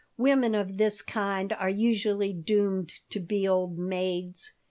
"Women 0.17 0.55
of 0.55 0.77
this 0.79 1.03
kind 1.03 1.53
are 1.53 1.69
usually 1.69 2.33
doomed 2.33 2.91
to 3.11 3.19
be 3.19 3.47
old 3.47 3.77
maids." 3.77 4.53